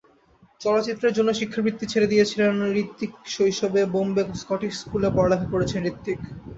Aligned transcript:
চলচ্চিত্রের 0.61 1.15
জন্য 1.17 1.29
শিক্ষাবৃত্তি 1.33 1.85
ছেড়ে 1.87 2.11
দিয়েছিলেন 2.11 2.53
হৃতিকশৈশবে 2.69 3.81
বোম্বে 3.93 4.23
স্কটিশ 4.41 4.73
স্কুলে 4.81 5.09
পড়ালেখা 5.15 5.47
করেছেন 5.53 5.81
হৃতিক। 5.85 6.19